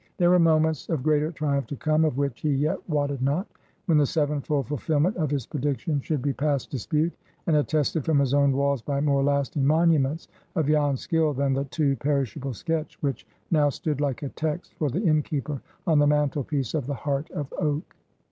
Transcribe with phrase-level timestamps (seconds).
[0.17, 3.45] There were moments of greater triumph to come, of which he yet wotted not,
[3.85, 7.13] when the sevenfold fulfilment of his prediction should be past dispute,
[7.45, 11.65] and attested from his own walls by more lasting monuments of Jan's skill than the
[11.65, 16.73] too perishable sketch which now stood like a text for the innkeeper on the mantelpiece
[16.73, 17.95] of the Heart of Oak.